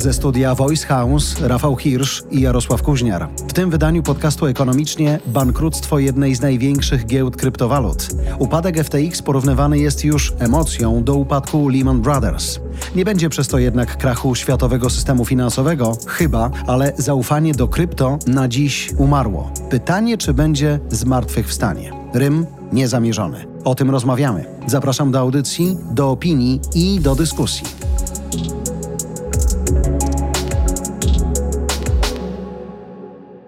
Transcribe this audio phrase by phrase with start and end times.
[0.00, 3.28] Ze studia Voice House Rafał Hirsch i Jarosław Kuźniar.
[3.48, 8.08] W tym wydaniu podcastu ekonomicznie bankructwo jednej z największych giełd kryptowalut.
[8.38, 12.60] Upadek FTX porównywany jest już emocją do upadku Lehman Brothers.
[12.94, 18.48] Nie będzie przez to jednak krachu światowego systemu finansowego, chyba, ale zaufanie do krypto na
[18.48, 19.52] dziś umarło.
[19.70, 21.92] Pytanie, czy będzie zmartwychwstanie.
[22.14, 23.46] Rym niezamierzony.
[23.64, 24.44] O tym rozmawiamy.
[24.66, 27.66] Zapraszam do audycji, do opinii i do dyskusji.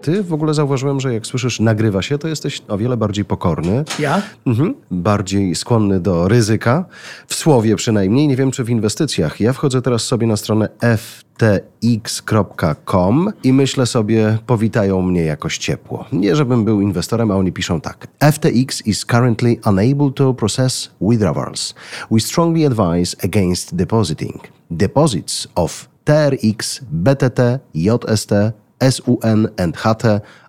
[0.03, 3.85] Ty w ogóle zauważyłem, że jak słyszysz nagrywa się, to jesteś o wiele bardziej pokorny.
[3.99, 4.23] Ja?
[4.47, 4.75] Mhm.
[4.91, 6.85] Bardziej skłonny do ryzyka.
[7.27, 9.41] W słowie przynajmniej, nie wiem czy w inwestycjach.
[9.41, 12.53] Ja wchodzę teraz sobie na stronę ftx.com
[13.45, 16.05] i myślę sobie, powitają mnie jakoś ciepło.
[16.13, 18.07] Nie żebym był inwestorem, a oni piszą tak.
[18.33, 21.75] FTX is currently unable to process withdrawals.
[22.11, 24.41] We strongly advise against depositing.
[24.71, 28.31] Deposits of TRX, BTT, JST,
[28.91, 30.05] SUN and HT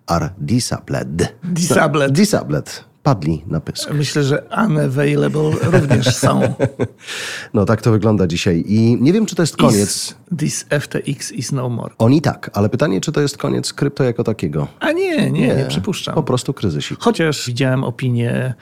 [0.06, 1.34] are disabled.
[1.42, 2.12] Disabled.
[2.12, 2.84] Disabled.
[3.02, 3.90] Padli na pysk.
[3.90, 6.40] Myślę, że unavailable również są.
[7.54, 8.64] No tak to wygląda dzisiaj.
[8.66, 9.88] I nie wiem, czy to jest koniec.
[9.88, 11.94] Is, this FTX is no more.
[11.98, 14.68] Oni tak, ale pytanie, czy to jest koniec krypto jako takiego?
[14.80, 16.14] A nie, nie, nie, przypuszczam.
[16.14, 16.98] Po prostu kryzysik.
[17.00, 18.54] Chociaż widziałem opinię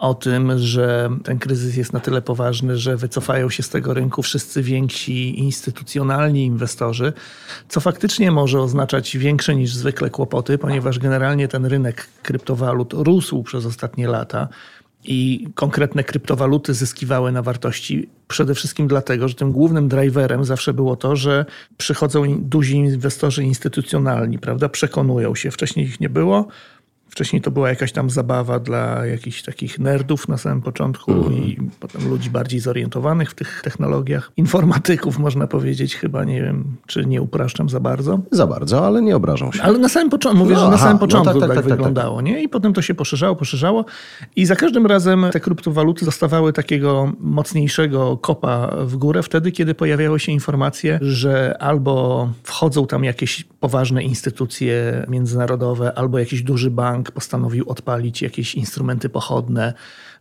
[0.00, 4.22] o tym, że ten kryzys jest na tyle poważny, że wycofają się z tego rynku
[4.22, 7.12] wszyscy więksi instytucjonalni inwestorzy,
[7.68, 13.66] co faktycznie może oznaczać większe niż zwykle kłopoty, ponieważ generalnie ten rynek kryptowalut rósł przez
[13.66, 14.48] ostatnie lata.
[15.04, 20.96] I konkretne kryptowaluty zyskiwały na wartości przede wszystkim dlatego, że tym głównym driverem zawsze było
[20.96, 21.44] to, że
[21.76, 24.68] przychodzą duzi inwestorzy instytucjonalni, prawda?
[24.68, 25.50] Przekonują się.
[25.50, 26.48] Wcześniej ich nie było,
[27.10, 31.34] Wcześniej to była jakaś tam zabawa dla jakichś takich nerdów na samym początku mm.
[31.34, 34.32] i potem ludzi bardziej zorientowanych w tych technologiach.
[34.36, 38.20] Informatyków można powiedzieć, chyba nie wiem, czy nie upraszczam za bardzo.
[38.30, 39.62] Za bardzo, ale nie obrażą się.
[39.62, 41.64] Ale na samym początku, mówię, no, że na aha, samym początku no tak, tak, tak,
[41.66, 42.42] tak, wyglądało, nie?
[42.42, 43.84] I potem to się poszerzało, poszerzało
[44.36, 50.20] i za każdym razem te kryptowaluty dostawały takiego mocniejszego kopa w górę wtedy, kiedy pojawiały
[50.20, 57.10] się informacje, że albo wchodzą tam jakieś poważne instytucje międzynarodowe, albo jakiś duży bank, bank
[57.10, 59.74] postanowił odpalić jakieś instrumenty pochodne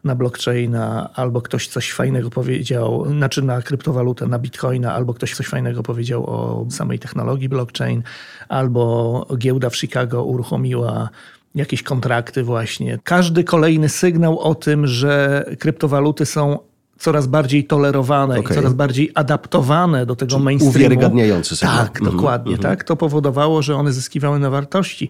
[0.04, 5.48] na blockchaina, albo ktoś coś fajnego powiedział, znaczy na kryptowalutę, na bitcoina, albo ktoś coś
[5.48, 8.04] fajnego powiedział o samej technologii blockchain,
[8.50, 11.10] albo giełda w Chicago uruchomiła
[11.56, 13.00] jakieś kontrakty właśnie.
[13.04, 16.69] Każdy kolejny sygnał o tym, że kryptowaluty są
[17.00, 18.52] coraz bardziej tolerowane okay.
[18.52, 20.78] i coraz bardziej adaptowane do tego Czyli mainstreamu.
[20.78, 21.78] Uwiarygadniający sygnał.
[21.78, 22.16] Tak, mm -hmm.
[22.16, 22.52] dokładnie.
[22.52, 22.64] Mm -hmm.
[22.64, 22.84] tak.
[22.84, 25.10] To powodowało, że one zyskiwały na wartości.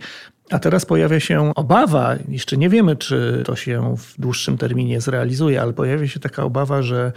[0.49, 5.61] A teraz pojawia się obawa, jeszcze nie wiemy, czy to się w dłuższym terminie zrealizuje,
[5.61, 7.11] ale pojawia się taka obawa, że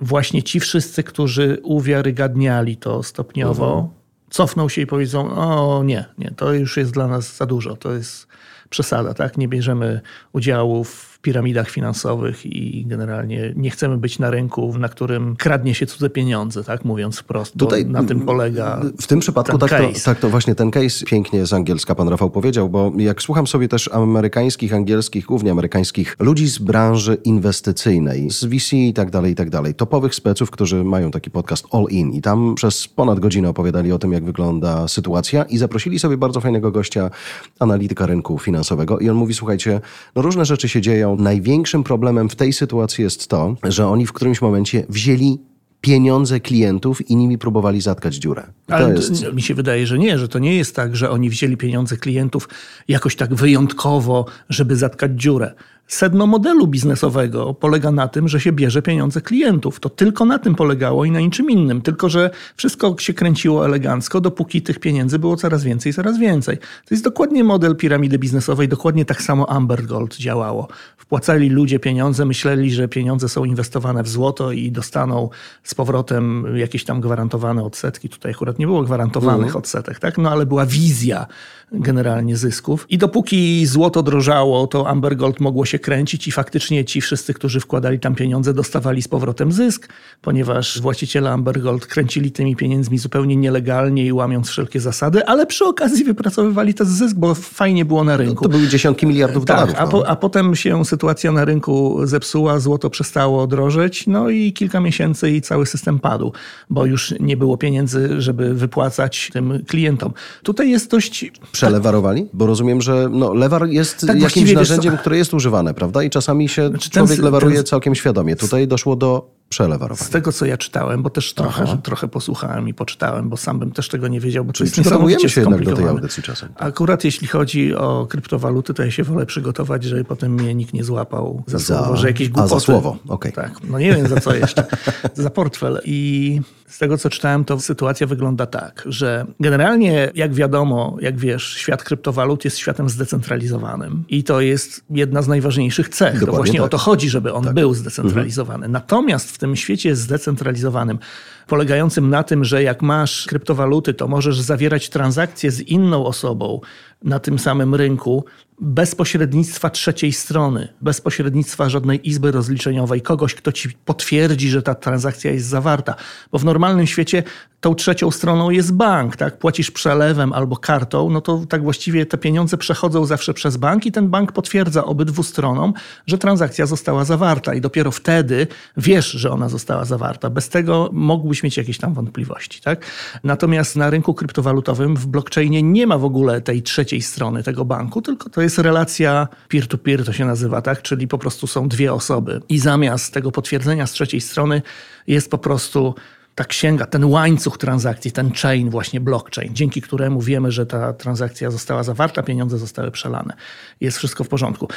[0.00, 3.88] właśnie ci wszyscy, którzy uwiarygadniali to stopniowo, mhm.
[4.30, 7.92] cofną się i powiedzą: O nie, nie, to już jest dla nas za dużo, to
[7.92, 8.28] jest
[8.70, 9.38] przesada, tak?
[9.38, 10.00] Nie bierzemy
[10.32, 15.86] udziałów w piramidach finansowych i generalnie nie chcemy być na rynku, na którym kradnie się
[15.86, 17.58] cudze pieniądze, tak mówiąc wprost.
[17.58, 18.80] Tutaj na tym polega.
[19.00, 22.30] W tym przypadku tak to, tak to właśnie ten case pięknie z angielska pan Rafał
[22.30, 28.44] powiedział, bo jak słucham sobie też amerykańskich, angielskich, głównie amerykańskich ludzi z branży inwestycyjnej, z
[28.44, 32.12] VC i tak dalej, i tak dalej, topowych speców, którzy mają taki podcast All In
[32.12, 36.40] i tam przez ponad godzinę opowiadali o tym, jak wygląda sytuacja i zaprosili sobie bardzo
[36.40, 37.10] fajnego gościa,
[37.58, 39.80] analityka rynku finansowego i on mówi, słuchajcie,
[40.16, 44.12] no różne rzeczy się dzieją, największym problemem w tej sytuacji jest to, że oni w
[44.12, 45.38] którymś momencie wzięli
[45.80, 48.46] pieniądze klientów i nimi próbowali zatkać dziurę.
[48.66, 49.32] To Ale jest...
[49.32, 52.48] mi się wydaje, że nie, że to nie jest tak, że oni wzięli pieniądze klientów
[52.88, 55.54] jakoś tak wyjątkowo, żeby zatkać dziurę.
[55.88, 59.80] Sedno modelu biznesowego polega na tym, że się bierze pieniądze klientów.
[59.80, 61.80] To tylko na tym polegało i na niczym innym.
[61.82, 66.58] Tylko, że wszystko się kręciło elegancko, dopóki tych pieniędzy było coraz więcej, coraz więcej.
[66.58, 68.68] To jest dokładnie model piramidy biznesowej.
[68.68, 70.68] Dokładnie tak samo Amber Gold działało.
[70.96, 75.28] Wpłacali ludzie pieniądze, myśleli, że pieniądze są inwestowane w złoto i dostaną
[75.68, 78.08] z powrotem jakieś tam gwarantowane odsetki.
[78.08, 79.56] Tutaj akurat nie było gwarantowanych mhm.
[79.56, 80.18] odsetek, tak?
[80.18, 81.26] No ale była wizja
[81.72, 82.86] generalnie zysków.
[82.88, 87.60] I dopóki złoto drożało, to Amber Gold mogło się kręcić i faktycznie ci wszyscy, którzy
[87.60, 89.88] wkładali tam pieniądze, dostawali z powrotem zysk,
[90.22, 95.64] ponieważ właściciele Amber Gold kręcili tymi pieniędzmi zupełnie nielegalnie i łamiąc wszelkie zasady, ale przy
[95.64, 98.44] okazji wypracowywali ten zysk, bo fajnie było na rynku.
[98.44, 99.74] To były dziesiątki miliardów tak, dolarów.
[99.78, 99.90] A, no.
[99.90, 105.30] po, a potem się sytuacja na rynku zepsuła, złoto przestało drożeć, no i kilka miesięcy
[105.30, 106.32] i cały cały system padł,
[106.70, 110.12] bo już nie było pieniędzy, żeby wypłacać tym klientom.
[110.42, 111.32] Tutaj jest dość...
[111.66, 112.26] Przelewarowali?
[112.32, 116.02] Bo rozumiem, że no, lewar jest Tak, jakimś narzędziem, które jest używane, prawda?
[116.02, 118.36] I czasami się Znaczy, ten człowiek sy- lewaruje ten- całkiem świadomie.
[118.36, 120.06] Tutaj doszło do przelewarowania.
[120.08, 121.78] Z tego, co ja czytałem, bo też trochę, Aha.
[121.82, 124.74] trochę posłuchałem i poczytałem, bo sam bym też tego nie wiedział, bo to Czyli jest
[124.74, 126.48] przygotowujemy niesamowicie się jednak do tej audycji czasem.
[126.56, 130.84] Akurat jeśli chodzi o kryptowaluty, to ja się wolę przygotować, żeby potem mnie nikt nie
[130.84, 132.60] złapał za, Za- słowo, że jakieś a, za głupoty.
[132.64, 133.32] słowo, okej.
[133.32, 134.64] Tak, no nie wiem za co jeszcze.
[135.14, 135.80] za portfel.
[135.84, 141.54] I z tego, co czytałem, to sytuacja wygląda tak, że generalnie, jak wiadomo, jak wiesz,
[141.56, 146.14] świat kryptowalut jest światem zdecentralizowanym i to jest jedna z najważniejszych cech.
[146.14, 146.70] to Dokładnie właśnie o tak.
[146.70, 148.68] to chodzi, żeby on był zdecentralizowany.
[148.68, 150.98] Natomiast w tym świecie zdecentralizowanym,
[151.46, 156.60] polegającym na tym, że jak masz kryptowaluty, to możesz zawierać transakcje z inną osobą
[157.02, 158.24] na tym samym rynku
[158.60, 164.74] bez pośrednictwa trzeciej strony, bez pośrednictwa żadnej izby rozliczeniowej, kogoś, kto ci potwierdzi, że ta
[164.74, 165.94] transakcja jest zawarta.
[166.32, 167.22] Bo w normalnym świecie
[167.60, 169.38] tą trzecią stroną jest bank, tak?
[169.38, 173.92] Płacisz przelewem albo kartą, no to tak właściwie te pieniądze przechodzą zawsze przez bank i
[173.92, 175.72] ten bank potwierdza obydwu stronom,
[176.06, 178.46] że transakcja została zawarta i dopiero wtedy
[178.76, 180.30] wiesz, że ona została zawarta.
[180.30, 182.84] Bez tego mógłbyś mieć jakieś tam wątpliwości, tak?
[183.24, 188.02] Natomiast na rynku kryptowalutowym w blockchainie nie ma w ogóle tej trzeciej strony tego banku,
[188.02, 190.82] tylko to jest relacja peer-to-peer, to się nazywa, tak?
[190.82, 194.62] Czyli po prostu są dwie osoby i zamiast tego potwierdzenia z trzeciej strony
[195.06, 195.94] jest po prostu
[196.34, 201.50] ta księga, ten łańcuch transakcji, ten chain, właśnie blockchain, dzięki któremu wiemy, że ta transakcja
[201.50, 203.34] została zawarta, pieniądze zostały przelane.
[203.80, 204.68] Jest wszystko w porządku.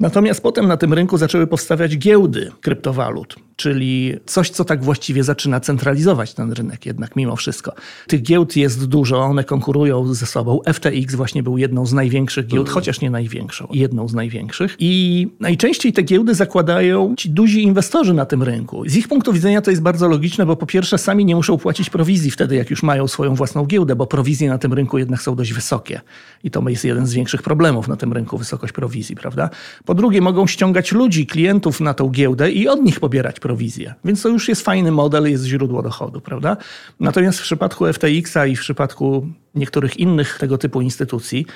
[0.00, 5.60] Natomiast potem na tym rynku zaczęły powstawać giełdy kryptowalut, czyli coś, co tak właściwie zaczyna
[5.60, 7.72] centralizować ten rynek jednak mimo wszystko.
[8.06, 10.60] Tych giełd jest dużo, one konkurują ze sobą.
[10.72, 14.76] FTX właśnie był jedną z największych giełd, chociaż nie największą, jedną z największych.
[14.78, 18.82] I najczęściej te giełdy zakładają ci duzi inwestorzy na tym rynku.
[18.86, 21.90] Z ich punktu widzenia to jest bardzo logiczne, bo po pierwsze sami nie muszą płacić
[21.90, 25.34] prowizji wtedy, jak już mają swoją własną giełdę, bo prowizje na tym rynku jednak są
[25.34, 26.00] dość wysokie.
[26.44, 29.50] I to jest jeden z większych problemów na tym rynku, wysokość prowizji, prawda?
[29.88, 33.94] Po drugie, mogą ściągać ludzi, klientów na tą giełdę i od nich pobierać prowizję.
[34.04, 36.56] Więc to już jest fajny model, jest źródło dochodu, prawda?
[37.00, 41.46] Natomiast w przypadku FTX-a i w przypadku niektórych innych tego typu instytucji,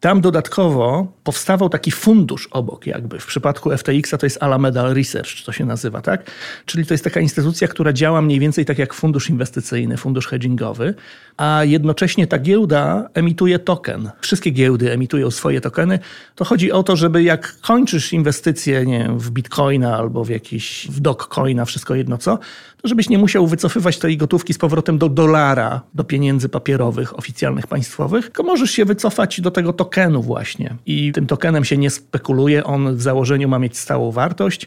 [0.00, 3.20] tam dodatkowo powstawał taki fundusz obok jakby.
[3.20, 6.30] W przypadku FTX-a to jest Alameda Research, to się nazywa, tak?
[6.66, 10.94] Czyli to jest taka instytucja, która działa mniej więcej tak jak fundusz inwestycyjny, fundusz hedgingowy,
[11.36, 14.10] a jednocześnie ta giełda emituje token.
[14.20, 15.98] Wszystkie giełdy emitują swoje tokeny.
[16.34, 20.86] To chodzi o to, żeby jak kończysz inwestycje nie wiem, w bitcoina albo w jakiś
[20.90, 22.38] w dogecoina, wszystko jedno co,
[22.82, 27.66] to żebyś nie musiał wycofywać tej gotówki z powrotem do dolara, do pieniędzy papierowych, oficjalnych,
[27.66, 29.87] państwowych, tylko możesz się wycofać do tego tokenu
[30.22, 30.76] właśnie.
[30.86, 34.66] I tym tokenem się nie spekuluje, on w założeniu ma mieć stałą wartość.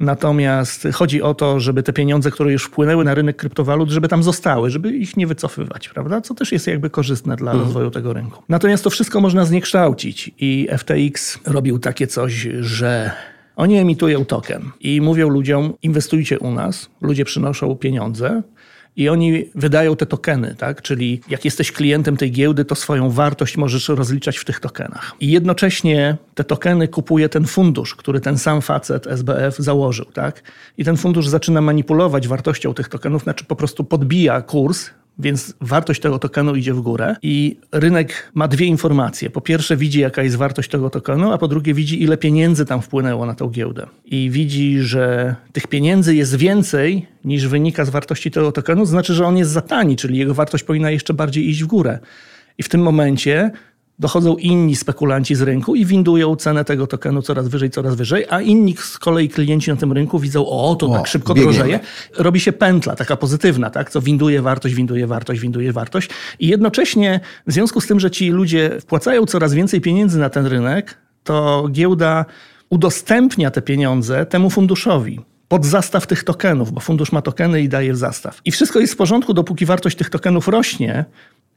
[0.00, 4.22] Natomiast chodzi o to, żeby te pieniądze, które już wpłynęły na rynek kryptowalut, żeby tam
[4.22, 6.20] zostały, żeby ich nie wycofywać, prawda?
[6.20, 8.42] Co też jest jakby korzystne dla rozwoju tego rynku.
[8.48, 13.10] Natomiast to wszystko można zniekształcić i FTX robił takie coś, że
[13.60, 18.42] oni emitują token i mówią ludziom, inwestujcie u nas, ludzie przynoszą pieniądze,
[18.96, 20.82] i oni wydają te tokeny, tak?
[20.82, 25.16] Czyli jak jesteś klientem tej giełdy, to swoją wartość możesz rozliczać w tych tokenach.
[25.20, 30.42] I jednocześnie te tokeny kupuje ten fundusz, który ten sam facet SBF założył, tak?
[30.78, 36.00] I ten fundusz zaczyna manipulować wartością tych tokenów, znaczy po prostu podbija kurs więc wartość
[36.00, 39.30] tego tokenu idzie w górę i rynek ma dwie informacje.
[39.30, 42.82] Po pierwsze widzi, jaka jest wartość tego tokenu, a po drugie widzi, ile pieniędzy tam
[42.82, 43.86] wpłynęło na tą giełdę.
[44.04, 49.14] I widzi, że tych pieniędzy jest więcej niż wynika z wartości tego tokenu, to znaczy,
[49.14, 51.98] że on jest za tani, czyli jego wartość powinna jeszcze bardziej iść w górę.
[52.58, 53.50] I w tym momencie
[54.00, 58.40] dochodzą inni spekulanci z rynku i windują cenę tego tokenu coraz wyżej, coraz wyżej, a
[58.40, 61.58] inni z kolei klienci na tym rynku widzą, o, to O, tak szybko biegniemy.
[61.58, 61.80] drożeje.
[62.16, 63.90] Robi się pętla, taka pozytywna, tak?
[63.90, 66.10] co winduje wartość, winduje wartość, winduje wartość.
[66.38, 70.46] I jednocześnie w związku z tym, że ci ludzie wpłacają coraz więcej pieniędzy na ten
[70.46, 72.24] rynek, to giełda
[72.70, 77.92] udostępnia te pieniądze temu funduszowi pod zastaw tych tokenów, bo fundusz ma tokeny i daje
[77.92, 78.40] w zastaw.
[78.44, 81.04] I wszystko jest w porządku, dopóki wartość tych tokenów rośnie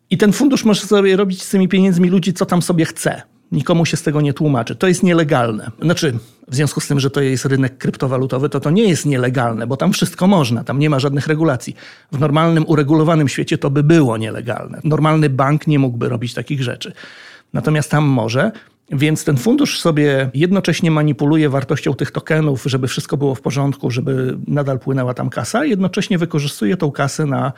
[0.09, 3.21] i ten fundusz może sobie robić z tymi pieniędzmi ludzi, co tam sobie chce.
[3.51, 4.75] Nikomu się z tego nie tłumaczy.
[4.75, 5.71] To jest nielegalne.
[5.81, 6.13] Znaczy,
[6.47, 9.77] w związku z tym, że to jest rynek kryptowalutowy, to to nie jest nielegalne, bo
[9.77, 11.75] tam wszystko można, tam nie ma żadnych regulacji.
[12.11, 14.81] W normalnym, uregulowanym świecie to by było nielegalne.
[14.83, 16.93] Normalny bank nie mógłby robić takich rzeczy.
[17.53, 18.51] Natomiast tam może.
[18.91, 24.37] Więc ten fundusz sobie jednocześnie manipuluje wartością tych tokenów, żeby wszystko było w porządku, żeby
[24.47, 27.53] nadal płynęła tam kasa, jednocześnie wykorzystuje tą kasę na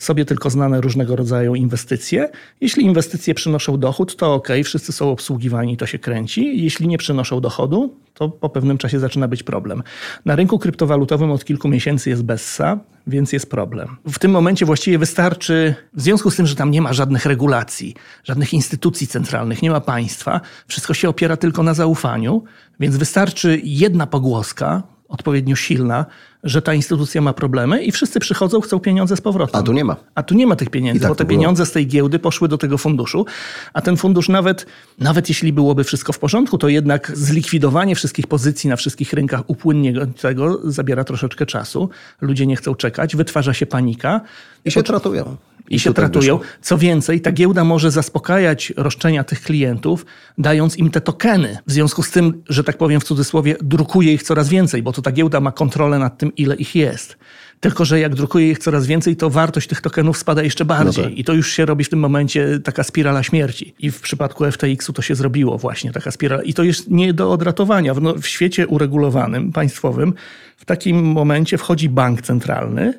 [0.00, 2.28] sobie tylko znane różnego rodzaju inwestycje.
[2.60, 6.64] Jeśli inwestycje przynoszą dochód, to ok, wszyscy są obsługiwani, to się kręci.
[6.64, 9.82] Jeśli nie przynoszą dochodu, to po pewnym czasie zaczyna być problem.
[10.24, 13.96] Na rynku kryptowalutowym od kilku miesięcy jest Bessa, więc jest problem.
[14.08, 17.94] W tym momencie właściwie wystarczy, w związku z tym, że tam nie ma żadnych regulacji,
[18.24, 22.44] żadnych instytucji centralnych, nie ma państwa, wszystko się opiera tylko na zaufaniu,
[22.80, 26.06] więc wystarczy jedna pogłoska, odpowiednio silna,
[26.44, 29.60] że ta instytucja ma problemy i wszyscy przychodzą, chcą pieniądze z powrotem.
[29.60, 29.96] A tu nie ma.
[30.14, 32.58] A tu nie ma tych pieniędzy, tak bo te pieniądze z tej giełdy poszły do
[32.58, 33.26] tego funduszu,
[33.72, 34.66] a ten fundusz nawet,
[34.98, 40.06] nawet jeśli byłoby wszystko w porządku, to jednak zlikwidowanie wszystkich pozycji na wszystkich rynkach upłynnie
[40.06, 41.90] tego zabiera troszeczkę czasu.
[42.20, 44.20] Ludzie nie chcą czekać, wytwarza się panika.
[44.64, 45.36] I się tratują.
[45.70, 46.38] I, I się tratują.
[46.62, 50.06] Co więcej, ta giełda może zaspokajać roszczenia tych klientów,
[50.38, 51.58] dając im te tokeny.
[51.66, 55.02] W związku z tym, że tak powiem w cudzysłowie, drukuje ich coraz więcej, bo to
[55.02, 57.18] ta giełda ma kontrolę nad tym, ile ich jest.
[57.60, 61.04] Tylko, że jak drukuje ich coraz więcej, to wartość tych tokenów spada jeszcze bardziej.
[61.04, 61.18] No tak.
[61.18, 63.74] I to już się robi w tym momencie taka spirala śmierci.
[63.78, 66.42] I w przypadku FTX-u to się zrobiło właśnie, taka spirala.
[66.42, 67.94] I to jest nie do odratowania.
[67.94, 70.14] W, no, w świecie uregulowanym, państwowym,
[70.56, 72.94] w takim momencie wchodzi bank centralny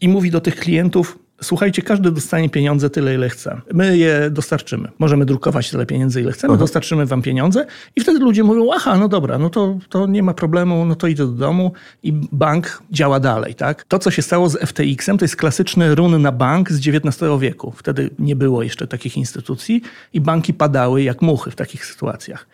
[0.00, 3.60] i mówi do tych klientów, Słuchajcie, każdy dostanie pieniądze tyle, ile chce.
[3.74, 4.88] My je dostarczymy.
[4.98, 6.60] Możemy drukować tyle pieniędzy, ile chcemy, Aha.
[6.60, 7.66] dostarczymy wam pieniądze
[7.96, 11.06] i wtedy ludzie mówią, aha, no dobra, no to, to nie ma problemu, no to
[11.06, 13.84] idę do domu i bank działa dalej, tak?
[13.84, 17.72] To, co się stało z FTX-em, to jest klasyczny run na bank z XIX wieku.
[17.76, 19.82] Wtedy nie było jeszcze takich instytucji
[20.12, 22.46] i banki padały jak muchy w takich sytuacjach.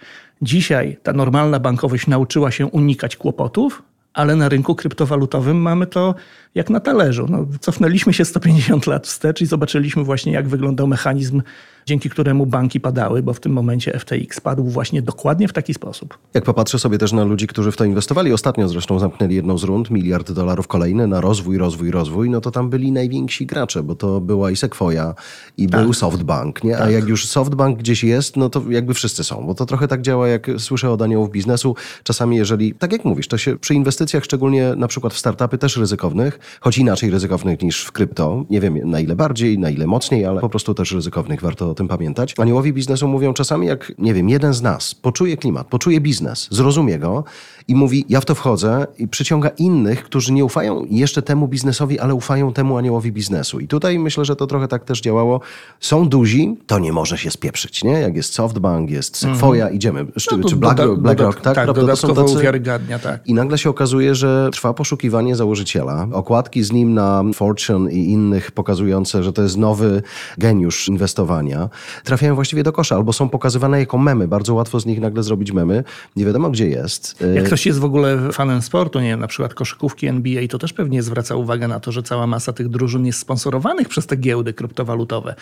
[0.42, 3.82] Dzisiaj ta normalna bankowość nauczyła się unikać kłopotów,
[4.16, 6.14] ale na rynku kryptowalutowym mamy to
[6.54, 7.26] jak na talerzu.
[7.30, 11.42] No, cofnęliśmy się 150 lat wstecz i zobaczyliśmy właśnie, jak wyglądał mechanizm
[11.86, 16.18] dzięki któremu banki padały, bo w tym momencie FTX padł właśnie dokładnie w taki sposób.
[16.34, 19.64] Jak popatrzę sobie też na ludzi, którzy w to inwestowali, ostatnio zresztą zamknęli jedną z
[19.64, 23.94] rund, miliard dolarów kolejny na rozwój, rozwój, rozwój, no to tam byli najwięksi gracze, bo
[23.94, 25.14] to była i Sequoia,
[25.56, 25.82] i tak.
[25.82, 26.76] był SoftBank, nie?
[26.76, 26.92] A tak.
[26.92, 30.28] jak już SoftBank gdzieś jest, no to jakby wszyscy są, bo to trochę tak działa,
[30.28, 31.74] jak słyszę od aniołów biznesu.
[32.02, 35.76] Czasami jeżeli, tak jak mówisz, to się przy inwestycjach, szczególnie na przykład w startupy też
[35.76, 40.26] ryzykownych, choć inaczej ryzykownych niż w krypto, nie wiem na ile bardziej, na ile mocniej,
[40.26, 42.34] ale po prostu też ryzykownych, warto tym pamiętać.
[42.38, 46.98] Aniołowi biznesu mówią czasami, jak, nie wiem, jeden z nas poczuje klimat, poczuje biznes, zrozumie
[46.98, 47.24] go
[47.68, 51.98] i mówi, ja w to wchodzę i przyciąga innych, którzy nie ufają jeszcze temu biznesowi,
[51.98, 53.60] ale ufają temu aniołowi biznesu.
[53.60, 55.40] I tutaj myślę, że to trochę tak też działało.
[55.80, 57.92] Są duzi, to nie może się spieprzyć, nie?
[57.92, 59.76] Jak jest SoftBank, jest Sequoia, mm.
[59.76, 60.06] idziemy.
[60.32, 61.54] No, czy Black, doda, BlackRock, tak?
[61.54, 62.34] Tak, to są tacy...
[62.34, 63.26] uwiarygadnia, tak.
[63.26, 66.08] I nagle się okazuje, że trwa poszukiwanie założyciela.
[66.12, 70.02] Okładki z nim na Fortune i innych pokazujące, że to jest nowy
[70.38, 71.65] geniusz inwestowania,
[72.04, 74.28] trafiają właściwie do kosza albo są pokazywane jako memy.
[74.28, 75.84] Bardzo łatwo z nich nagle zrobić memy.
[76.16, 77.24] Nie wiadomo, gdzie jest.
[77.34, 80.72] Jak ktoś jest w ogóle fanem sportu, nie wiem, na przykład koszykówki NBA, to też
[80.72, 84.52] pewnie zwraca uwagę na to, że cała masa tych drużyn jest sponsorowanych przez te giełdy
[84.52, 85.34] kryptowalutowe.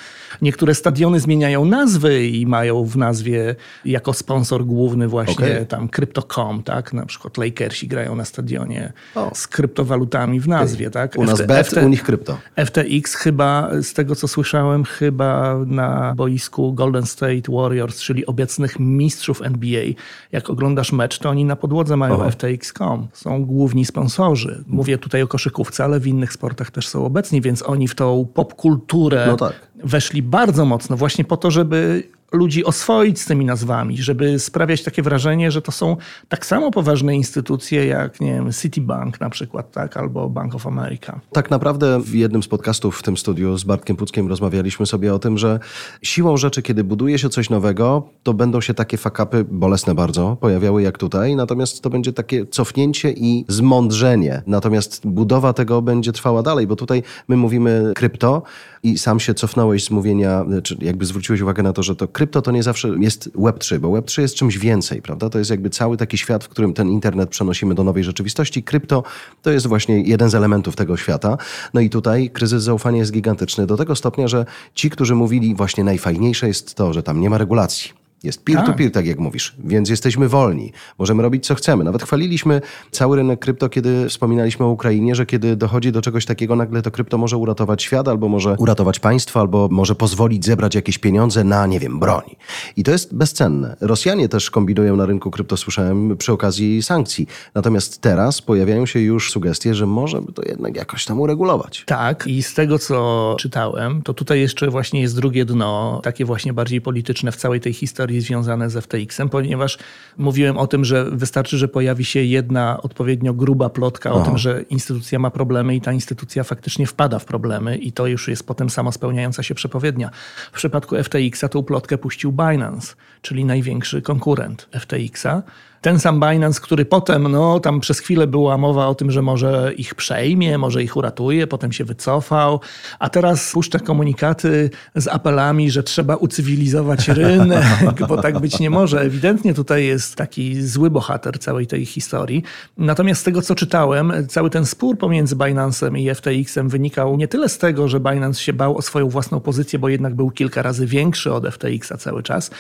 [0.43, 5.67] Niektóre stadiony zmieniają nazwy i mają w nazwie jako sponsor główny właśnie okay.
[5.67, 6.93] tam Crypto.com, tak?
[6.93, 9.31] Na przykład Lakersi grają na stadionie o.
[9.35, 11.09] z kryptowalutami w nazwie, okay.
[11.09, 11.19] tak?
[11.19, 12.39] U nas bet, FT, u nich krypto.
[12.67, 19.43] FTX chyba, z tego co słyszałem, chyba na boisku Golden State Warriors, czyli obecnych mistrzów
[19.43, 19.85] NBA,
[20.33, 23.09] jak oglądasz mecz, to oni na podłodze mają FTX.com.
[23.13, 24.65] Są główni sponsorzy.
[24.67, 28.29] Mówię tutaj o koszykówce, ale w innych sportach też są obecni, więc oni w tą
[28.35, 29.53] popkulturę no tak.
[29.85, 32.03] Weszli bardzo mocno właśnie po to, żeby
[32.35, 35.97] ludzi oswoić z tymi nazwami, żeby sprawiać takie wrażenie, że to są
[36.29, 41.21] tak samo poważne instytucje jak, nie wiem, Citibank na przykład, tak, albo Bank of America.
[41.33, 45.19] Tak naprawdę w jednym z podcastów w tym studiu z Bartkiem Puckiem rozmawialiśmy sobie o
[45.19, 45.61] tym, że
[46.03, 50.83] siłą rzeczy, kiedy buduje się coś nowego, to będą się takie fakapy, bolesne bardzo, pojawiały
[50.83, 54.43] jak tutaj, natomiast to będzie takie cofnięcie i zmądrzenie.
[54.47, 58.43] Natomiast budowa tego będzie trwała dalej, bo tutaj my mówimy krypto
[58.85, 62.43] i sam się cofnąłeś z mówienia, czy jakby zwróciłeś uwagę na to, że to krypto
[62.43, 65.31] to nie zawsze jest Web3, bo Web3 jest czymś więcej, prawda?
[65.31, 68.63] To jest jakby cały taki świat, w którym ten internet przenosimy do nowej rzeczywistości.
[68.63, 69.03] Krypto
[69.43, 71.37] to jest właśnie jeden z elementów tego świata.
[71.75, 75.85] No i tutaj kryzys zaufania jest gigantyczny do tego stopnia, że ci, którzy mówili właśnie
[75.85, 78.95] najfajniejsze jest to, że tam nie ma regulacji jest peer-to-peer, tak.
[78.95, 80.73] tak jak mówisz, więc jesteśmy wolni.
[80.99, 81.85] Możemy robić co chcemy.
[81.85, 86.57] Nawet chwaliliśmy cały rynek krypto, kiedy wspominaliśmy o Ukrainie, że kiedy dochodzi do czegoś takiego,
[86.57, 90.99] nagle to krypto może uratować świat, albo może uratować państwo, albo może pozwolić zebrać jakieś
[90.99, 92.37] pieniądze na, nie wiem, broń.
[92.77, 93.77] I to jest bezcenne.
[93.81, 97.27] Rosjanie też kombinują na rynku krypto, słyszałem, przy okazji sankcji.
[97.55, 101.85] Natomiast teraz pojawiają się już sugestie, że może by to jednak jakoś tam uregulować.
[101.87, 106.53] Tak, i z tego, co czytałem, to tutaj jeszcze właśnie jest drugie dno, takie właśnie
[106.53, 109.79] bardziej polityczne w całej tej historii historii związane z FTX-em, ponieważ
[110.17, 114.21] mówiłem o tym, że wystarczy, że pojawi się jedna odpowiednio gruba plotka Aha.
[114.21, 118.07] o tym, że instytucja ma problemy i ta instytucja faktycznie wpada w problemy i to
[118.07, 120.11] już jest potem sama spełniająca się przepowiednia.
[120.53, 125.43] W przypadku FTX-a tą plotkę puścił Binance, czyli największy konkurent FTX-a
[125.85, 129.73] ten sam Binance, który potem, no tam przez chwilę była mowa o tym, że może
[129.77, 132.61] ich przejmie, może ich uratuje, potem się wycofał,
[132.99, 139.01] a teraz puszcza komunikaty z apelami, że trzeba ucywilizować rynek, bo tak być nie może.
[139.01, 142.43] Ewidentnie tutaj jest taki zły bohater całej tej historii.
[142.79, 147.49] Natomiast z tego, co czytałem, cały ten spór pomiędzy Binance'em i FTX-em wynikał nie tyle
[147.49, 150.87] z tego, że Binance się bał o swoją własną pozycję, bo jednak był kilka razy
[150.87, 152.51] większy od FTX-a cały czas,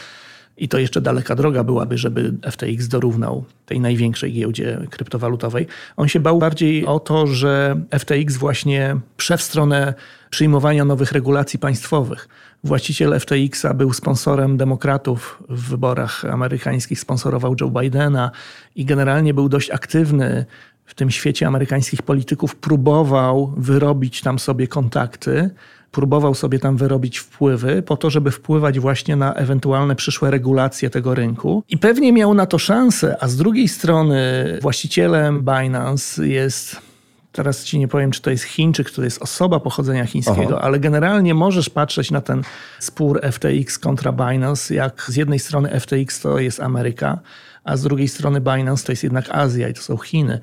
[0.56, 5.66] i to jeszcze daleka droga byłaby, żeby FTX dorównał tej największej giełdzie kryptowalutowej.
[5.96, 9.94] On się bał bardziej o to, że FTX właśnie prze stronę
[10.30, 12.28] przyjmowania nowych regulacji państwowych.
[12.64, 18.30] Właściciel FTX-a był sponsorem demokratów w wyborach amerykańskich, sponsorował Joe Bidena
[18.76, 20.46] i generalnie był dość aktywny
[20.84, 25.50] w tym świecie amerykańskich polityków, próbował wyrobić tam sobie kontakty
[25.94, 31.14] próbował sobie tam wyrobić wpływy po to, żeby wpływać właśnie na ewentualne przyszłe regulacje tego
[31.14, 31.64] rynku.
[31.68, 34.18] I pewnie miał na to szansę, a z drugiej strony
[34.62, 36.76] właścicielem Binance jest
[37.32, 40.60] teraz ci nie powiem, czy to jest Chińczyk, czy to jest osoba pochodzenia chińskiego, Aha.
[40.60, 42.42] ale generalnie możesz patrzeć na ten
[42.78, 47.18] spór FTX kontra Binance, jak z jednej strony FTX to jest Ameryka,
[47.64, 50.40] a z drugiej strony Binance to jest jednak Azja i to są Chiny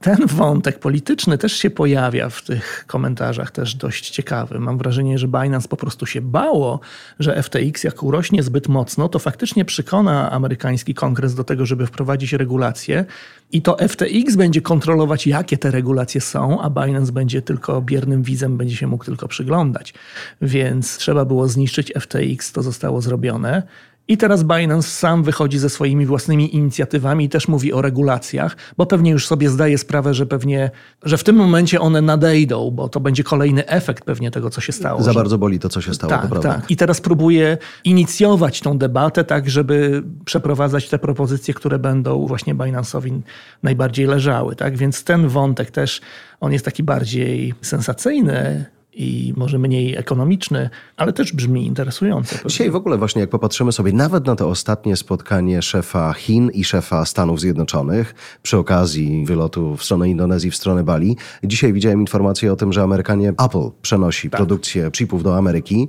[0.00, 4.58] ten wątek polityczny też się pojawia w tych komentarzach, też dość ciekawy.
[4.58, 6.80] Mam wrażenie, że Binance po prostu się bało,
[7.18, 12.32] że FTX jak urośnie zbyt mocno, to faktycznie przekona amerykański kongres do tego, żeby wprowadzić
[12.32, 13.04] regulacje
[13.52, 18.56] i to FTX będzie kontrolować, jakie te regulacje są, a Binance będzie tylko biernym widzem,
[18.56, 19.94] będzie się mógł tylko przyglądać.
[20.42, 23.62] Więc trzeba było zniszczyć FTX, to zostało zrobione.
[24.10, 28.86] I teraz Binance sam wychodzi ze swoimi własnymi inicjatywami i też mówi o regulacjach, bo
[28.86, 30.70] pewnie już sobie zdaje sprawę, że pewnie,
[31.02, 34.72] że w tym momencie one nadejdą, bo to będzie kolejny efekt pewnie tego, co się
[34.72, 35.02] stało.
[35.02, 35.18] Za że...
[35.18, 36.54] bardzo boli to, co się stało, tak, prawda.
[36.54, 36.70] Tak.
[36.70, 43.20] I teraz próbuje inicjować tą debatę tak, żeby przeprowadzać te propozycje, które będą właśnie Binance'owi
[43.62, 44.56] najbardziej leżały.
[44.56, 44.76] Tak?
[44.76, 46.00] Więc ten wątek też,
[46.40, 48.64] on jest taki bardziej sensacyjny,
[49.00, 52.36] i może mniej ekonomiczny, ale też brzmi interesująco.
[52.48, 56.64] Dzisiaj w ogóle właśnie jak popatrzymy sobie nawet na to ostatnie spotkanie szefa Chin i
[56.64, 61.16] szefa Stanów Zjednoczonych przy okazji wylotu w stronę Indonezji, w stronę Bali.
[61.44, 64.38] Dzisiaj widziałem informację o tym, że Amerykanie Apple przenosi tak.
[64.38, 65.88] produkcję chipów do Ameryki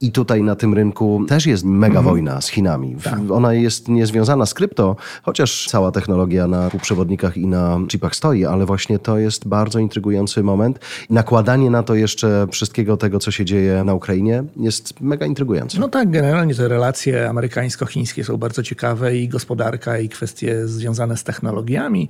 [0.00, 2.04] i tutaj na tym rynku też jest mega mhm.
[2.04, 2.96] wojna z Chinami.
[3.04, 3.18] Tak.
[3.30, 8.66] Ona jest niezwiązana z krypto, chociaż cała technologia na półprzewodnikach i na chipach stoi, ale
[8.66, 10.78] właśnie to jest bardzo intrygujący moment.
[11.10, 15.80] Nakładanie na to jeszcze wszystkiego tego, co się dzieje na Ukrainie jest mega intrygujące.
[15.80, 21.24] No tak, generalnie te relacje amerykańsko-chińskie są bardzo ciekawe i gospodarka i kwestie związane z
[21.24, 22.08] technologiami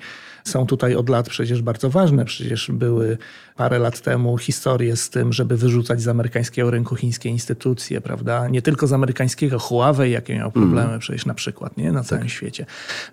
[0.48, 2.24] są tutaj od lat przecież bardzo ważne.
[2.24, 3.18] Przecież były
[3.56, 8.48] parę lat temu historie z tym, żeby wyrzucać z amerykańskiego rynku chińskie instytucje, prawda?
[8.48, 11.00] Nie tylko z amerykańskiego Huawei, jakie miał problemy mm.
[11.00, 11.92] przecież na przykład, nie?
[11.92, 12.32] Na całym tak.
[12.32, 12.66] świecie.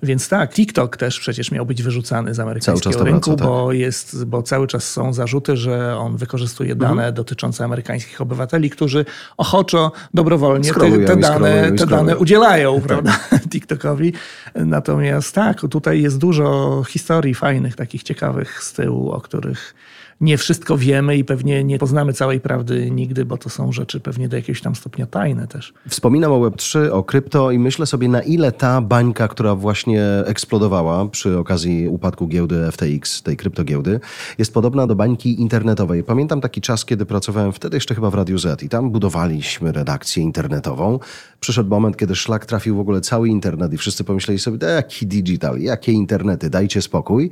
[0.04, 3.48] Więc tak, TikTok też przecież miał być wyrzucany z amerykańskiego rynku, wraca, tak.
[3.48, 7.14] bo, jest, bo cały czas są zarzuty, że on wykorzystuje dane mm.
[7.14, 9.06] dotyczące amerykańskich obywateli, którzy
[9.38, 12.84] ochoczo, dobrowolnie te, te dane, te dane udzielają, tak.
[12.88, 13.20] prawda,
[13.52, 14.14] TikTokowi.
[14.56, 19.76] Natomiast tak, tutaj jest dużo historii historii fajnych, takich ciekawych z tyłu, o których
[20.22, 24.30] nie wszystko wiemy i pewnie nie poznamy całej prawdy nigdy, bo to są rzeczy pewnie
[24.30, 25.74] do jakiegoś tam stopnia tajne też.
[25.90, 31.06] Wspominam o Web3, o krypto i myślę sobie, na ile ta bańka, która właśnie eksplodowała
[31.06, 34.00] przy okazji upadku giełdy FTX, tej kryptogiełdy,
[34.38, 36.04] jest podobna do bańki internetowej.
[36.04, 40.24] Pamiętam taki czas, kiedy pracowałem wtedy jeszcze chyba w Radiu Z i tam budowaliśmy redakcję
[40.24, 41.00] internetową.
[41.40, 45.60] Przyszedł moment, kiedy szlak trafił w ogóle cały internet i wszyscy pomyśleli sobie, jaki digital,
[45.60, 47.30] jakie internety, dajcie spokój.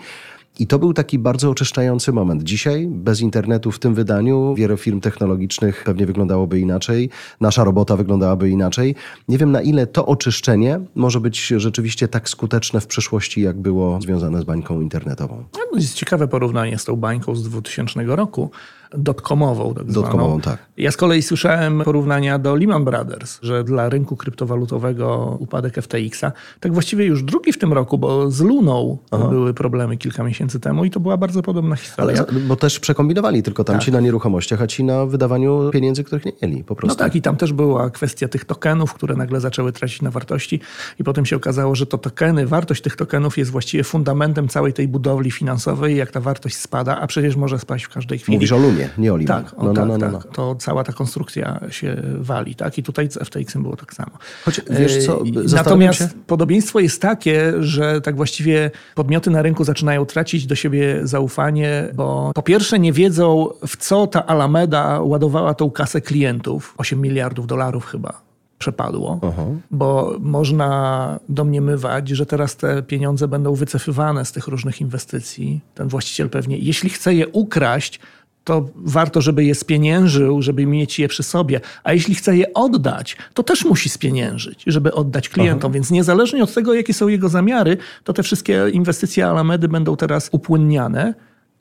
[0.60, 2.44] I to był taki bardzo oczyszczający moment.
[2.44, 7.10] Dzisiaj bez internetu w tym wydaniu wiele firm technologicznych pewnie wyglądałoby inaczej,
[7.42, 8.96] nasza robota wyglądałaby inaczej.
[9.28, 14.02] Nie wiem na ile to oczyszczenie może być rzeczywiście tak skuteczne w przyszłości, jak było
[14.02, 15.44] związane z bańką internetową.
[15.54, 18.52] No, jest ciekawe porównanie z tą bańką z 2000 roku
[18.98, 19.74] dotkomową.
[19.74, 20.58] Tak dotkomową, tak.
[20.78, 26.74] Ja z kolei słyszałem porównania do Lehman Brothers, że dla rynku kryptowalutowego upadek FTX-a, tak
[26.74, 29.28] właściwie już drugi w tym roku, bo z Luną Aha.
[29.28, 32.26] były problemy kilka miesięcy temu i to była bardzo podobna historia.
[32.30, 33.86] Ale, bo też przekombinowali, tylko tam tak.
[33.86, 36.98] ci na nieruchomościach, a ci na wydawaniu pieniędzy, których nie mieli po prostu.
[36.98, 40.60] No tak i tam też była kwestia tych tokenów, które nagle zaczęły tracić na wartości
[41.00, 44.88] i potem się okazało, że to tokeny, wartość tych tokenów jest właściwie fundamentem całej tej
[44.88, 48.38] budowli finansowej jak ta wartość spada, a przecież może spaść w każdej chwili.
[48.38, 49.44] Mówisz o Lunie Lehmanie, nie o Lehman.
[49.44, 50.32] Tak, o, no, tak, no, no, no, tak.
[50.32, 52.78] To cała ta konstrukcja się wali, tak?
[52.78, 54.12] I tutaj z FTX-em było tak samo.
[54.46, 55.24] Choć, wiesz co,
[55.56, 56.08] Natomiast się...
[56.28, 62.32] podobieństwo jest takie, że tak właściwie podmioty na rynku zaczynają tracić do siebie zaufanie, bo
[62.36, 66.76] po pierwsze nie wiedzą, w co ta Alameda ładowała tą kasę klientów.
[66.78, 68.22] 8 miliardów dolarów chyba
[68.62, 69.58] przepadło, uh-huh.
[69.72, 75.62] bo można domniemywać, że teraz te pieniądze będą wycofywane z tych różnych inwestycji.
[75.76, 78.00] Ten właściciel pewnie, jeśli chce je ukraść,
[78.44, 81.62] to warto, żeby je spieniężył, żeby mieć je przy sobie.
[81.84, 85.72] A jeśli chce je oddać, to też musi spieniężyć, żeby oddać klientom.
[85.72, 85.74] Aha.
[85.74, 90.30] Więc niezależnie od tego, jakie są jego zamiary, to te wszystkie inwestycje Alamedy będą teraz
[90.32, 91.14] upłynniane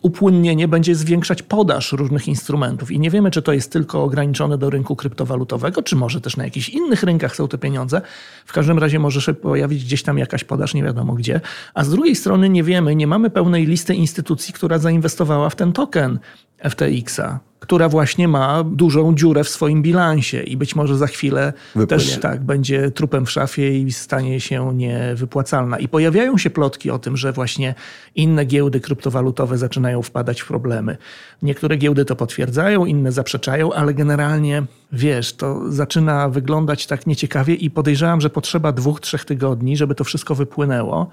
[0.02, 2.90] upłynnienie będzie zwiększać podaż różnych instrumentów.
[2.90, 6.44] I nie wiemy, czy to jest tylko ograniczone do rynku kryptowalutowego, czy może też na
[6.44, 8.00] jakichś innych rynkach są te pieniądze.
[8.46, 11.40] W każdym razie może się pojawić gdzieś tam jakaś podaż, nie wiadomo gdzie.
[11.74, 15.72] A z drugiej strony nie wiemy, nie mamy pełnej listy instytucji, która zainwestowała w ten
[15.72, 16.18] token
[16.64, 21.86] FTX-a która właśnie ma dużą dziurę w swoim bilansie i być może za chwilę Wypłynie.
[21.86, 25.78] też tak będzie trupem w szafie i stanie się niewypłacalna.
[25.78, 27.74] I pojawiają się plotki o tym, że właśnie
[28.14, 30.96] inne giełdy kryptowalutowe zaczynają wpadać w problemy.
[31.42, 37.70] Niektóre giełdy to potwierdzają, inne zaprzeczają, ale generalnie wiesz, to zaczyna wyglądać tak nieciekawie i
[37.70, 41.10] podejrzewam, że potrzeba dwóch, trzech tygodni, żeby to wszystko wypłynęło.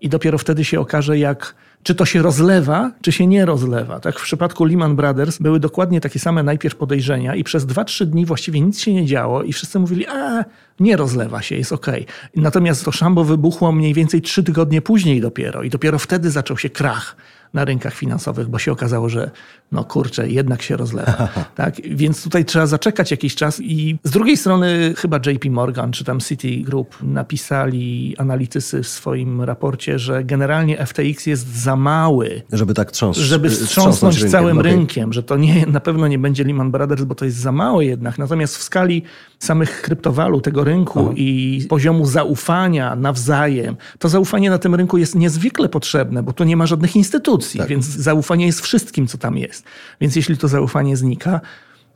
[0.00, 1.54] I dopiero wtedy się okaże, jak
[1.86, 4.00] czy to się rozlewa, czy się nie rozlewa.
[4.00, 8.26] Tak w przypadku Lehman Brothers były dokładnie takie same najpierw podejrzenia i przez 2-3 dni
[8.26, 10.44] właściwie nic się nie działo i wszyscy mówili, a
[10.80, 11.86] nie rozlewa się, jest ok.
[12.36, 16.70] Natomiast to szambo wybuchło mniej więcej 3 tygodnie później dopiero i dopiero wtedy zaczął się
[16.70, 17.16] krach
[17.56, 19.30] na rynkach finansowych, bo się okazało, że
[19.72, 21.28] no kurczę, jednak się rozlewa.
[21.54, 21.74] tak?
[21.84, 26.20] Więc tutaj trzeba zaczekać jakiś czas i z drugiej strony chyba JP Morgan czy tam
[26.20, 32.42] Citigroup napisali analitycy w swoim raporcie, że generalnie FTX jest za mały.
[32.52, 34.30] Żeby tak trząs Żeby wstrząsnąć rynkiem.
[34.30, 34.72] całym okay.
[34.72, 37.82] rynkiem, że to nie, na pewno nie będzie Lehman Brothers, bo to jest za mało
[37.82, 38.18] jednak.
[38.18, 39.02] Natomiast w skali
[39.38, 41.12] samych kryptowalut, tego rynku Aha.
[41.16, 46.56] i poziomu zaufania nawzajem, to zaufanie na tym rynku jest niezwykle potrzebne, bo tu nie
[46.56, 47.68] ma żadnych instytucji, tak.
[47.68, 49.64] więc zaufanie jest wszystkim, co tam jest.
[50.00, 51.40] Więc jeśli to zaufanie znika,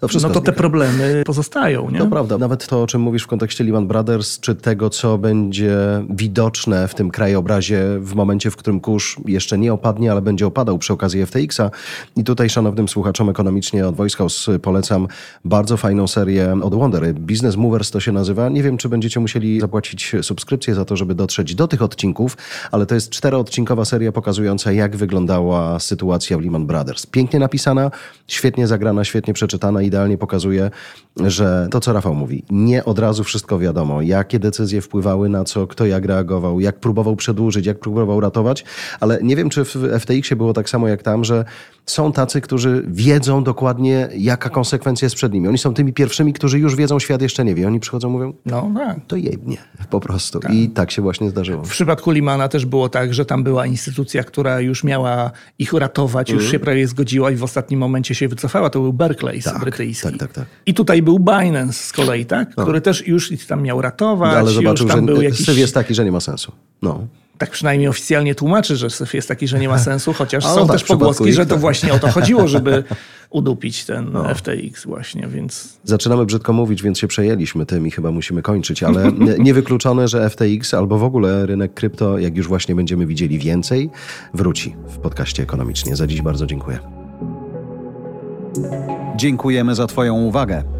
[0.01, 0.41] to no to znika.
[0.41, 1.91] te problemy pozostają.
[1.91, 1.99] Nie?
[1.99, 2.39] To prawda.
[2.39, 5.77] Nawet to, o czym mówisz w kontekście Lehman Brothers, czy tego, co będzie
[6.11, 10.79] widoczne w tym krajobrazie w momencie, w którym kurz jeszcze nie opadnie, ale będzie opadał
[10.79, 11.71] przy okazji FTX-a.
[12.17, 15.09] I tutaj szanownym słuchaczom ekonomicznie od Voice House polecam
[15.45, 17.15] bardzo fajną serię od Wondery.
[17.15, 18.49] Business Movers to się nazywa.
[18.49, 22.37] Nie wiem, czy będziecie musieli zapłacić subskrypcję za to, żeby dotrzeć do tych odcinków,
[22.71, 27.07] ale to jest czteroodcinkowa seria pokazująca, jak wyglądała sytuacja w Lehman Brothers.
[27.07, 27.91] Pięknie napisana,
[28.27, 30.71] świetnie zagrana, świetnie przeczytana i idealnie pokazuje,
[31.17, 35.67] że to, co Rafał mówi, nie od razu wszystko wiadomo, jakie decyzje wpływały na co,
[35.67, 38.65] kto jak reagował, jak próbował przedłużyć, jak próbował ratować,
[39.01, 41.45] ale nie wiem, czy w FTX-ie było tak samo jak tam, że
[41.91, 45.49] są tacy, którzy wiedzą dokładnie, jaka konsekwencja jest przed nimi.
[45.49, 47.67] Oni są tymi pierwszymi, którzy już wiedzą, świat jeszcze nie wie.
[47.67, 48.99] Oni przychodzą, mówią, no tak.
[49.07, 49.57] to jebnie,
[49.91, 50.41] po prostu.
[50.41, 50.55] Tak.
[50.55, 51.65] I tak się właśnie zdarzyło.
[51.65, 56.31] W przypadku Limana też było tak, że tam była instytucja, która już miała ich ratować,
[56.31, 56.53] już mm.
[56.53, 58.71] się prawie zgodziła i w ostatnim momencie się wycofała.
[58.71, 60.09] To był Berkeley tak, brytyjski.
[60.09, 60.45] Tak, tak, tak.
[60.67, 62.57] I tutaj był Binance z kolei, tak?
[62.57, 62.63] No.
[62.63, 64.33] który też już tam miał ratować.
[64.33, 65.49] No, ale zobaczył, już tam że był jakiś...
[65.49, 66.53] jest taki, że nie ma sensu.
[66.83, 67.07] No
[67.41, 70.77] tak przynajmniej oficjalnie tłumaczy, że syf jest taki, że nie ma sensu, chociaż są tak,
[70.77, 72.85] też pogłoski, że to właśnie o to chodziło, żeby
[73.31, 74.35] udupić ten no.
[74.35, 75.79] FTX właśnie, więc...
[75.85, 80.75] Zaczynamy brzydko mówić, więc się przejęliśmy tym i chyba musimy kończyć, ale niewykluczone, że FTX
[80.75, 83.91] albo w ogóle rynek krypto, jak już właśnie będziemy widzieli więcej,
[84.35, 85.97] wróci w podcaście ekonomicznie.
[85.97, 86.79] Za dziś bardzo dziękuję.
[89.17, 90.80] Dziękujemy za Twoją uwagę.